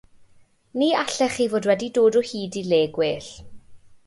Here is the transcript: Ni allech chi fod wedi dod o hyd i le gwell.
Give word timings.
Ni 0.77 0.87
allech 1.03 1.35
chi 1.35 1.45
fod 1.51 1.67
wedi 1.69 1.89
dod 1.97 2.19
o 2.19 2.25
hyd 2.31 2.59
i 2.61 2.65
le 2.71 2.81
gwell. 2.97 3.31